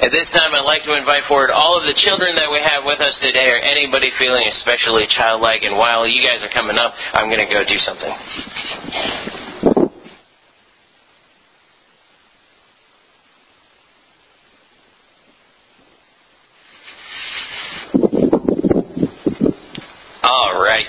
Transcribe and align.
At 0.00 0.12
this 0.12 0.30
time, 0.30 0.54
I'd 0.54 0.64
like 0.64 0.82
to 0.84 0.96
invite 0.96 1.24
forward 1.28 1.50
all 1.50 1.76
of 1.76 1.84
the 1.84 1.92
children 1.92 2.34
that 2.36 2.50
we 2.50 2.58
have 2.64 2.84
with 2.86 3.00
us 3.00 3.18
today, 3.20 3.50
or 3.50 3.58
anybody 3.58 4.10
feeling 4.18 4.48
especially 4.48 5.06
childlike. 5.10 5.62
And 5.62 5.76
while 5.76 6.06
you 6.08 6.22
guys 6.22 6.42
are 6.42 6.48
coming 6.48 6.78
up, 6.78 6.94
I'm 7.12 7.28
going 7.28 7.46
to 7.46 7.52
go 7.52 7.62
do 7.68 7.78
something. 7.78 8.08
All 20.24 20.62
right. 20.62 20.88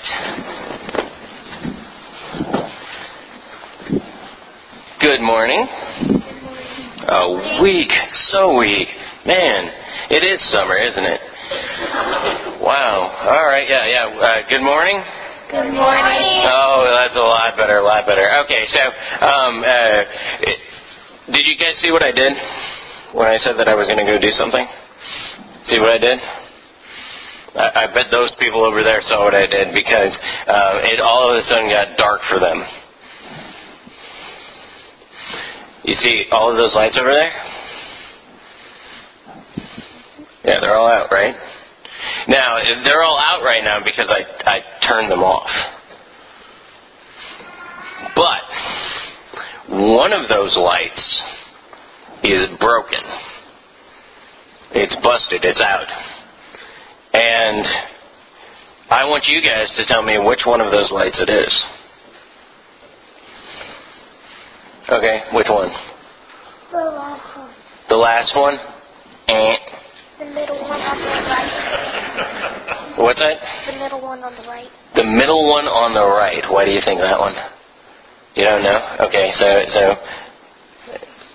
Good 5.00 5.20
morning. 5.20 5.68
A 7.08 7.60
week, 7.62 7.90
so 8.14 8.58
weak. 8.58 8.88
Man, 9.24 9.70
it 10.10 10.24
is 10.26 10.42
summer, 10.50 10.74
isn't 10.74 11.06
it? 11.06 11.20
Wow. 12.58 13.06
All 13.22 13.46
right. 13.46 13.70
Yeah, 13.70 13.86
yeah. 13.86 14.06
Uh, 14.10 14.48
good 14.50 14.62
morning. 14.62 14.98
Good 15.46 15.70
morning. 15.70 16.42
Oh, 16.50 16.90
that's 16.90 17.14
a 17.14 17.22
lot 17.22 17.54
better, 17.56 17.78
a 17.78 17.84
lot 17.84 18.04
better. 18.04 18.26
Okay, 18.42 18.66
so 18.66 18.82
um, 19.22 19.62
uh, 19.62 20.02
it, 20.42 20.58
did 21.30 21.46
you 21.46 21.54
guys 21.54 21.78
see 21.78 21.92
what 21.92 22.02
I 22.02 22.10
did 22.10 22.32
when 23.14 23.28
I 23.28 23.36
said 23.38 23.54
that 23.58 23.68
I 23.68 23.76
was 23.76 23.86
going 23.86 24.04
to 24.04 24.10
go 24.10 24.18
do 24.18 24.32
something? 24.32 24.66
See 25.68 25.78
what 25.78 25.90
I 25.90 25.98
did? 25.98 26.18
I, 27.54 27.86
I 27.86 27.94
bet 27.94 28.10
those 28.10 28.34
people 28.40 28.64
over 28.64 28.82
there 28.82 29.02
saw 29.02 29.22
what 29.22 29.36
I 29.36 29.46
did 29.46 29.72
because 29.72 30.18
uh, 30.48 30.82
it 30.82 30.98
all 30.98 31.30
of 31.30 31.38
a 31.38 31.46
sudden 31.48 31.70
got 31.70 31.96
dark 31.96 32.22
for 32.28 32.40
them. 32.40 32.64
You 35.84 35.94
see 35.94 36.24
all 36.32 36.50
of 36.50 36.56
those 36.56 36.74
lights 36.74 36.98
over 36.98 37.12
there? 37.12 37.30
Yeah, 40.44 40.58
they're 40.72 40.80
all 40.80 40.88
out, 40.88 41.12
right? 41.12 41.34
Now, 42.28 42.56
they're 42.84 43.02
all 43.02 43.18
out 43.18 43.42
right 43.44 43.62
now 43.62 43.80
because 43.84 44.08
I, 44.08 44.24
I 44.50 44.86
turned 44.88 45.10
them 45.10 45.20
off. 45.20 45.50
But, 48.16 48.42
one 49.68 50.12
of 50.12 50.28
those 50.28 50.56
lights 50.56 51.22
is 52.24 52.48
broken. 52.58 53.00
It's 54.72 54.96
busted, 54.96 55.44
it's 55.44 55.60
out. 55.60 55.86
And 57.12 57.66
I 58.90 59.04
want 59.04 59.24
you 59.26 59.42
guys 59.42 59.70
to 59.78 59.84
tell 59.86 60.02
me 60.02 60.18
which 60.18 60.40
one 60.46 60.60
of 60.60 60.72
those 60.72 60.90
lights 60.90 61.20
it 61.20 61.28
is. 61.28 61.62
Okay, 64.88 65.22
which 65.34 65.48
one? 65.48 65.70
The 66.70 66.78
last 66.78 67.36
one. 67.36 67.50
The 67.88 67.96
last 67.96 68.36
one? 68.36 68.58
Eh. 69.28 69.56
The 70.22 70.30
middle 70.30 70.54
one 70.62 70.78
on 70.78 70.96
the 71.02 71.10
right. 71.34 72.94
What's 73.02 73.18
that? 73.18 73.42
The 73.66 73.74
middle 73.78 74.00
one 74.00 74.22
on 74.22 74.32
the 74.38 74.46
right. 74.46 74.68
The 74.94 75.02
middle 75.02 75.42
one 75.50 75.66
on 75.66 75.94
the 75.98 76.06
right. 76.06 76.44
Why 76.46 76.64
do 76.64 76.70
you 76.70 76.78
think 76.84 77.00
that 77.02 77.18
one? 77.18 77.34
You 78.38 78.44
don't 78.46 78.62
know? 78.62 78.78
Okay, 79.10 79.32
so 79.34 79.46
so 79.74 79.82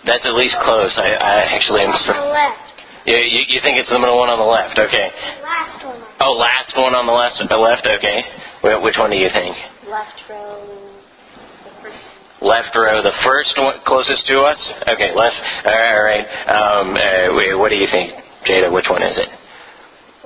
that's 0.07 0.23
at 0.25 0.33
least 0.39 0.55
close. 0.63 0.95
I, 0.95 1.19
I 1.19 1.33
actually 1.51 1.81
am. 1.83 1.91
On 1.91 1.99
the 1.99 2.31
left. 2.31 2.63
you, 3.11 3.17
you 3.19 3.41
you 3.51 3.59
think 3.59 3.75
it's 3.77 3.89
the 3.91 3.99
middle 3.99 4.17
one 4.17 4.29
on 4.31 4.39
the 4.39 4.47
left? 4.47 4.79
Okay. 4.79 5.11
Last 5.43 5.83
one 5.83 5.99
Oh, 6.23 6.33
last 6.39 6.71
one 6.79 6.95
on 6.95 7.05
the 7.05 7.11
left. 7.13 7.43
The 7.43 7.57
left. 7.59 7.83
Okay. 7.85 8.23
Wh- 8.63 8.79
Which 8.81 8.95
one 8.97 9.11
do 9.11 9.17
you 9.19 9.29
think? 9.35 9.51
left 9.91 10.15
row. 10.31 10.63
The 10.63 11.75
first 11.83 11.99
Left 12.39 12.71
row, 12.75 13.01
the 13.03 13.17
first 13.25 13.51
one 13.57 13.81
closest 13.85 14.27
to 14.31 14.41
us. 14.47 14.61
Okay, 14.95 15.11
left. 15.13 15.35
All 15.65 16.01
right. 16.05 16.23
Um, 16.47 16.93
uh, 16.95 17.57
what 17.59 17.69
do 17.69 17.75
you 17.75 17.87
think, 17.91 18.13
Jada? 18.47 18.71
Which 18.71 18.87
one 18.89 19.03
is 19.03 19.17
it? 19.17 19.29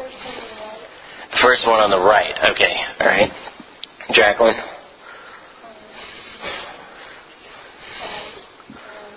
first 0.02 0.16
one 0.18 0.36
on 0.36 0.46
the 0.50 0.54
right. 0.54 1.42
First 1.42 1.68
one 1.68 1.80
on 1.82 1.90
the 1.90 2.00
right. 2.00 2.36
Okay. 2.52 2.74
All 3.00 3.08
right. 3.08 3.32
Jacqueline. 4.14 4.56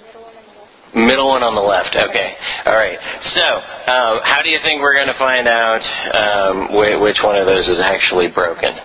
Middle 0.04 0.22
one 0.22 0.32
on 0.36 0.44
the 0.44 0.54
left. 0.54 0.94
Middle 0.94 1.28
one 1.28 1.42
on 1.42 1.54
the 1.54 1.66
left. 1.66 1.96
Okay. 1.96 2.36
All 2.66 2.76
right. 2.78 2.98
So, 3.34 3.46
um, 3.90 4.20
how 4.22 4.40
do 4.42 4.50
you 4.50 4.58
think 4.64 4.80
we're 4.80 4.94
going 4.94 5.10
to 5.10 5.18
find 5.18 5.48
out 5.48 5.82
um, 6.14 6.68
wh- 6.70 7.00
which 7.02 7.18
one 7.22 7.36
of 7.36 7.46
those 7.46 7.68
is 7.68 7.80
actually 7.82 8.28
broken? 8.28 8.78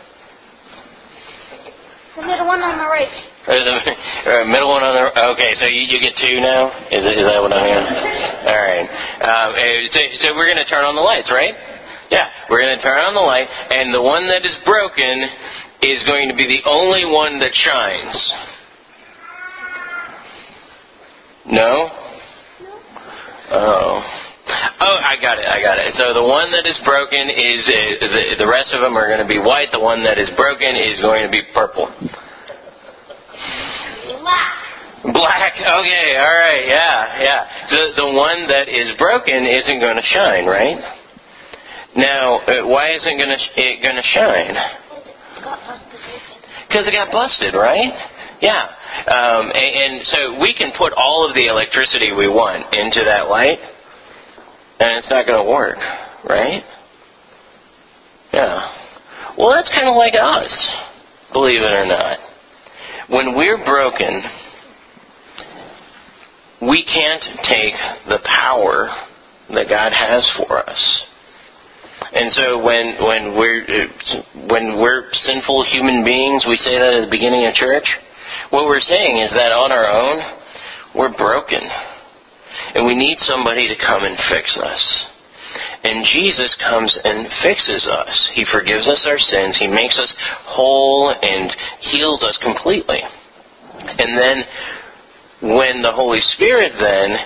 The 2.18 2.26
middle 2.26 2.48
one 2.48 2.62
on 2.62 2.78
the 2.78 2.90
right. 2.90 3.08
Or 3.48 3.56
the 3.56 3.78
or 4.30 4.46
middle 4.46 4.70
one 4.70 4.84
on 4.84 4.94
the. 4.98 5.06
Okay, 5.38 5.54
so 5.56 5.66
you, 5.70 5.86
you 5.88 6.02
get 6.02 6.18
two 6.18 6.42
now. 6.42 6.74
Is, 6.92 7.06
is 7.06 7.24
that 7.30 7.40
what 7.40 7.54
I'm 7.54 7.64
hearing? 7.64 8.09
All 8.50 8.58
right. 8.58 8.90
Um, 9.22 9.50
eh, 9.62 9.88
so, 9.94 10.02
so 10.26 10.28
we're 10.34 10.50
going 10.50 10.58
to 10.58 10.66
turn 10.66 10.84
on 10.84 10.96
the 10.96 11.06
lights, 11.06 11.30
right? 11.30 11.54
Yeah, 12.10 12.26
we're 12.50 12.66
going 12.66 12.74
to 12.74 12.82
turn 12.82 12.98
on 12.98 13.14
the 13.14 13.22
light, 13.22 13.46
and 13.46 13.94
the 13.94 14.02
one 14.02 14.26
that 14.26 14.42
is 14.42 14.58
broken 14.66 15.30
is 15.86 16.02
going 16.10 16.30
to 16.30 16.36
be 16.36 16.50
the 16.50 16.66
only 16.66 17.06
one 17.06 17.38
that 17.38 17.54
shines. 17.54 18.18
No? 21.46 21.90
Oh. 23.54 24.02
Oh, 24.82 24.98
I 24.98 25.14
got 25.22 25.38
it. 25.38 25.46
I 25.46 25.62
got 25.62 25.78
it. 25.78 25.94
So 26.02 26.14
the 26.14 26.26
one 26.26 26.50
that 26.52 26.66
is 26.66 26.80
broken 26.84 27.30
is 27.30 27.62
uh, 27.70 28.02
the 28.02 28.36
the 28.46 28.50
rest 28.50 28.74
of 28.74 28.82
them 28.82 28.98
are 28.98 29.06
going 29.06 29.22
to 29.22 29.30
be 29.30 29.38
white. 29.38 29.70
The 29.72 29.80
one 29.80 30.04
that 30.06 30.18
is 30.18 30.30
broken 30.36 30.74
is 30.74 30.98
going 31.02 31.22
to 31.22 31.30
be 31.30 31.42
purple. 31.54 31.86
Black. 35.04 35.54
Okay. 35.60 36.18
All 36.18 36.36
right. 36.40 36.66
Yeah. 36.68 37.22
Yeah. 37.24 37.68
So 37.70 37.78
the 37.96 38.12
one 38.14 38.48
that 38.48 38.68
is 38.68 38.98
broken 38.98 39.46
isn't 39.46 39.80
going 39.82 39.96
to 39.96 40.04
shine, 40.04 40.46
right? 40.46 40.78
Now, 41.96 42.40
uh, 42.40 42.68
why 42.68 42.96
isn't 42.96 43.18
going 43.18 43.30
to 43.30 44.04
shine? 44.14 44.56
It 44.56 45.44
got 45.44 45.60
busted 45.68 45.96
open. 45.96 46.68
Because 46.68 46.88
it 46.88 46.94
got 46.94 47.12
busted, 47.12 47.54
right? 47.56 47.92
Yeah. 48.42 48.70
Um, 49.08 49.52
and, 49.54 49.56
and 49.56 50.08
so 50.08 50.40
we 50.40 50.54
can 50.54 50.72
put 50.78 50.94
all 50.94 51.28
of 51.28 51.36
the 51.36 51.46
electricity 51.46 52.12
we 52.12 52.28
want 52.28 52.76
into 52.76 53.04
that 53.06 53.30
light, 53.30 53.60
and 54.80 54.98
it's 54.98 55.10
not 55.10 55.28
going 55.28 55.44
to 55.44 55.50
work, 55.50 55.78
right? 56.28 56.64
Yeah. 58.34 58.76
Well, 59.38 59.52
that's 59.52 59.70
kind 59.70 59.88
of 59.88 59.96
like 59.96 60.14
us, 60.20 60.52
believe 61.34 61.62
it 61.62 61.72
or 61.72 61.86
not. 61.86 62.20
When 63.10 63.36
we're 63.36 63.64
broken, 63.66 64.22
we 66.62 66.84
can't 66.84 67.24
take 67.44 67.74
the 68.08 68.20
power 68.24 68.90
that 69.50 69.70
God 69.70 69.94
has 69.94 70.30
for 70.38 70.70
us. 70.70 71.04
And 72.14 72.32
so 72.34 72.64
when 72.64 72.96
when 73.04 73.38
we're 73.38 73.88
when 74.48 74.80
we're 74.80 75.14
sinful 75.14 75.66
human 75.66 76.04
beings, 76.04 76.46
we 76.48 76.56
say 76.58 76.78
that 76.80 76.94
at 76.94 77.06
the 77.06 77.12
beginning 77.12 77.46
of 77.46 77.54
church. 77.54 77.88
What 78.50 78.66
we're 78.66 78.82
saying 78.82 79.18
is 79.20 79.32
that 79.32 79.52
on 79.52 79.72
our 79.72 79.88
own, 79.88 80.22
we're 80.96 81.16
broken, 81.16 81.62
and 82.76 82.86
we 82.86 82.96
need 82.96 83.18
somebody 83.20 83.68
to 83.68 83.76
come 83.76 84.04
and 84.04 84.18
fix 84.30 84.58
us. 84.58 85.06
And 85.84 86.06
Jesus 86.06 86.56
comes 86.56 86.98
and 87.04 87.28
fixes 87.42 87.88
us. 87.88 88.30
He 88.34 88.46
forgives 88.46 88.88
us 88.88 89.06
our 89.06 89.20
sins. 89.20 89.58
He 89.58 89.68
makes 89.68 89.98
us 89.98 90.14
whole 90.46 91.10
and 91.10 91.56
heals 91.80 92.24
us 92.24 92.38
completely. 92.38 93.02
And 93.80 94.18
then 94.18 94.44
when 95.42 95.82
the 95.82 95.92
Holy 95.92 96.22
Spirit 96.22 96.74
then 96.80 97.18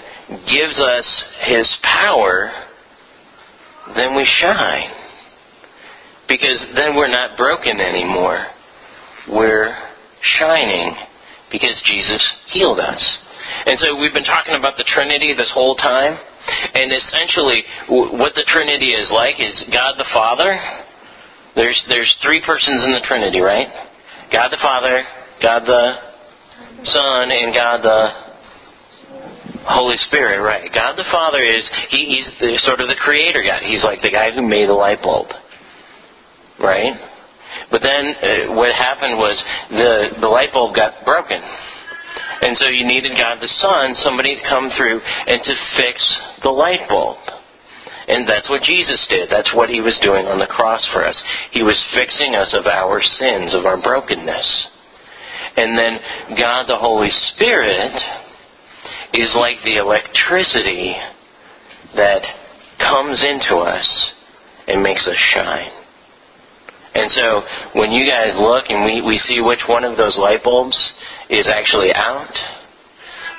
gives 0.48 0.80
us 0.80 1.24
His 1.42 1.70
power, 1.82 2.52
then 3.96 4.16
we 4.16 4.26
shine. 4.26 4.92
Because 6.28 6.66
then 6.76 6.96
we're 6.96 7.08
not 7.08 7.38
broken 7.38 7.80
anymore. 7.80 8.46
We're 9.30 9.76
shining 10.22 10.96
because 11.52 11.82
Jesus 11.86 12.26
healed 12.50 12.80
us. 12.80 13.18
And 13.66 13.78
so 13.80 13.96
we've 13.96 14.14
been 14.14 14.24
talking 14.24 14.56
about 14.56 14.78
the 14.78 14.86
Trinity 14.88 15.34
this 15.34 15.52
whole 15.54 15.76
time. 15.76 16.18
And 16.76 16.92
essentially, 16.92 17.64
what 17.88 18.36
the 18.36 18.44
Trinity 18.48 18.94
is 18.94 19.12
like 19.12 19.40
is 19.40 19.64
God 19.72 19.96
the 19.98 20.10
Father. 20.14 20.60
There's, 21.56 21.82
there's 21.88 22.14
three 22.22 22.42
persons 22.46 22.84
in 22.84 22.92
the 22.92 23.02
Trinity, 23.02 23.40
right? 23.40 23.68
God 24.32 24.50
the 24.50 24.58
Father, 24.62 25.04
God 25.42 25.66
the 25.66 26.13
Son, 26.84 27.32
and 27.32 27.54
God 27.54 27.82
the 27.82 28.24
Holy 29.66 29.98
Spirit, 29.98 30.42
right? 30.42 30.72
God 30.74 30.96
the 30.98 31.08
Father 31.12 31.42
is 31.42 31.70
he, 31.90 32.06
he's 32.06 32.28
the, 32.40 32.60
sort 32.60 32.82
of 32.82 32.90
the 32.90 33.00
creator 33.00 33.42
God. 33.42 33.64
He's 33.64 33.84
like 33.84 34.02
the 34.02 34.12
guy 34.12 34.32
who 34.32 34.42
made 34.42 34.68
the 34.68 34.74
light 34.74 35.02
bulb, 35.02 35.28
right? 36.60 36.94
But 37.72 37.82
then 37.82 38.16
uh, 38.16 38.56
what 38.56 38.74
happened 38.76 39.18
was 39.18 39.42
the 39.70 40.20
the 40.20 40.28
light 40.28 40.52
bulb 40.52 40.76
got 40.76 41.06
broken, 41.06 41.42
and 42.42 42.58
so 42.58 42.68
you 42.68 42.86
needed 42.86 43.18
God 43.18 43.40
the 43.40 43.48
Son, 43.48 43.96
somebody 44.00 44.36
to 44.36 44.50
come 44.50 44.70
through 44.76 45.00
and 45.00 45.42
to 45.44 45.54
fix 45.78 46.04
the 46.44 46.52
light 46.52 46.90
bulb. 46.90 47.18
And 48.06 48.28
that's 48.28 48.50
what 48.50 48.64
Jesus 48.64 49.06
did. 49.10 49.30
That's 49.30 49.54
what 49.56 49.70
he 49.70 49.80
was 49.80 49.98
doing 50.02 50.26
on 50.28 50.40
the 50.40 50.48
cross 50.48 50.86
for 50.92 51.08
us. 51.08 51.16
He 51.52 51.64
was 51.64 51.82
fixing 51.94 52.36
us 52.36 52.54
of 52.54 52.66
our 52.66 53.02
sins, 53.02 53.56
of 53.56 53.66
our 53.66 53.82
brokenness. 53.82 54.68
And 55.56 55.78
then 55.78 56.00
God 56.38 56.68
the 56.68 56.78
Holy 56.78 57.12
Spirit 57.12 58.02
is 59.14 59.36
like 59.36 59.58
the 59.64 59.78
electricity 59.78 60.96
that 61.96 62.24
comes 62.80 63.24
into 63.24 63.58
us 63.58 63.88
and 64.68 64.82
makes 64.82 65.08
us 65.08 65.18
shine. 65.18 65.72
And 66.96 67.12
so 67.12 67.44
when 67.74 67.92
you 67.92 68.08
guys 68.08 68.36
look 68.36 68.66
and 68.70 68.86
we, 68.86 69.02
we 69.02 69.18
see 69.20 69.42
which 69.42 69.62
one 69.68 69.84
of 69.84 69.98
those 69.98 70.18
light 70.18 70.44
bulbs 70.44 70.78
is 71.30 71.48
actually 71.48 71.94
out, 71.94 72.36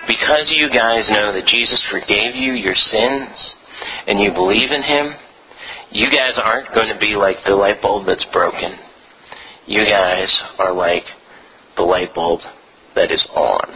because 0.07 0.51
you 0.51 0.69
guys 0.71 1.09
know 1.11 1.33
that 1.33 1.47
Jesus 1.47 1.83
forgave 1.91 2.35
you 2.35 2.53
your 2.53 2.75
sins 2.75 3.55
and 4.07 4.21
you 4.21 4.33
believe 4.33 4.71
in 4.71 4.83
Him, 4.83 5.15
you 5.91 6.11
guys 6.11 6.35
aren't 6.37 6.75
going 6.75 6.93
to 6.93 6.99
be 6.99 7.15
like 7.17 7.39
the 7.45 7.55
light 7.55 7.81
bulb 7.81 8.07
that's 8.07 8.25
broken. 8.33 8.77
You 9.67 9.85
guys 9.85 10.37
are 10.59 10.73
like 10.73 11.05
the 11.77 11.83
light 11.83 12.15
bulb 12.15 12.41
that 12.95 13.11
is 13.11 13.27
on. 13.35 13.69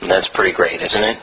And 0.00 0.10
that's 0.10 0.28
pretty 0.34 0.52
great, 0.54 0.80
isn't 0.82 1.02
it? 1.02 1.18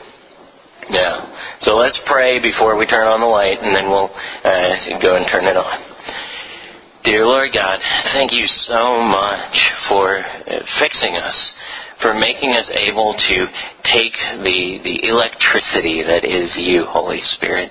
Yeah. 0.90 1.58
So 1.62 1.76
let's 1.76 1.98
pray 2.06 2.40
before 2.40 2.76
we 2.76 2.86
turn 2.86 3.06
on 3.06 3.20
the 3.20 3.26
light, 3.26 3.58
and 3.60 3.76
then 3.76 3.90
we'll 3.90 4.08
uh, 4.08 5.00
go 5.02 5.16
and 5.16 5.26
turn 5.30 5.44
it 5.44 5.56
on. 5.56 5.88
Dear 7.04 7.26
Lord 7.26 7.50
God, 7.52 7.80
thank 8.12 8.32
you 8.32 8.46
so 8.46 9.00
much 9.02 9.56
for 9.88 10.18
uh, 10.18 10.60
fixing 10.78 11.16
us, 11.16 11.36
for 12.02 12.14
making 12.14 12.50
us 12.52 12.68
able 12.88 13.14
to 13.14 13.46
take 13.84 14.14
the, 14.44 14.80
the 14.84 15.08
electricity 15.08 16.02
that 16.02 16.24
is 16.24 16.56
you, 16.56 16.84
Holy 16.86 17.20
Spirit. 17.22 17.70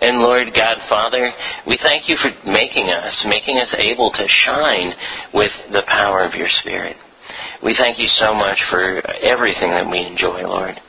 And 0.00 0.18
Lord 0.20 0.54
God, 0.54 0.78
Father, 0.88 1.30
we 1.66 1.78
thank 1.82 2.08
you 2.08 2.16
for 2.16 2.30
making 2.48 2.88
us, 2.90 3.24
making 3.28 3.58
us 3.58 3.74
able 3.78 4.10
to 4.12 4.26
shine 4.28 4.94
with 5.34 5.52
the 5.72 5.82
power 5.86 6.22
of 6.24 6.34
your 6.34 6.48
Spirit. 6.60 6.96
We 7.62 7.74
thank 7.76 7.98
you 7.98 8.08
so 8.08 8.32
much 8.32 8.58
for 8.70 9.02
everything 9.20 9.70
that 9.70 9.88
we 9.90 10.00
enjoy, 10.00 10.42
Lord. 10.48 10.80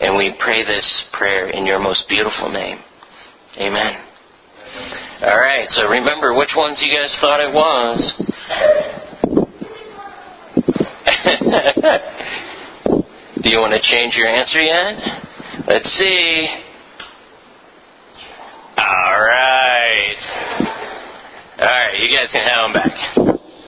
And 0.00 0.16
we 0.16 0.34
pray 0.38 0.64
this 0.64 1.04
prayer 1.12 1.48
in 1.50 1.66
your 1.66 1.80
most 1.80 2.04
beautiful 2.08 2.50
name. 2.50 2.78
Amen. 3.58 4.04
All 5.22 5.38
right, 5.38 5.66
so 5.70 5.88
remember 5.88 6.34
which 6.34 6.50
ones 6.56 6.78
you 6.80 6.96
guys 6.96 7.14
thought 7.20 7.40
it 7.40 7.52
was. 7.52 8.14
Do 13.42 13.50
you 13.50 13.58
want 13.58 13.74
to 13.74 13.80
change 13.82 14.14
your 14.14 14.28
answer 14.28 14.60
yet? 14.60 14.94
Let's 15.66 15.90
see. 15.98 16.59